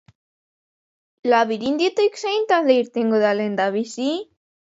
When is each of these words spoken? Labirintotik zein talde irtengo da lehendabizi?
Labirintotik 1.33 2.17
zein 2.23 2.49
talde 2.53 2.79
irtengo 2.79 3.19
da 3.25 3.35
lehendabizi? 3.41 4.09